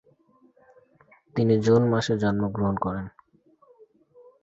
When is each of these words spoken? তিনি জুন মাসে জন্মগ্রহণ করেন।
তিনি 1.35 1.53
জুন 1.65 1.81
মাসে 1.91 2.13
জন্মগ্রহণ 2.17 2.75
করেন। 2.85 3.05